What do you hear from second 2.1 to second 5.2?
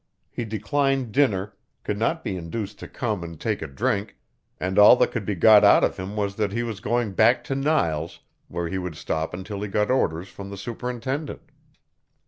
be induced to come and take a drink, and all that